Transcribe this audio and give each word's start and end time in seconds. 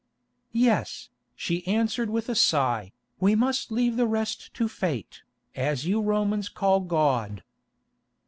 "Yes," 0.55 1.09
she 1.35 1.63
answered 1.67 2.09
with 2.09 2.27
a 2.27 2.33
sigh, 2.33 2.91
"we 3.19 3.35
must 3.35 3.71
leave 3.71 3.97
the 3.97 4.07
rest 4.07 4.51
to 4.55 4.67
fate, 4.67 5.21
as 5.55 5.85
you 5.85 6.01
Romans 6.01 6.49
call 6.49 6.79
God." 6.79 7.43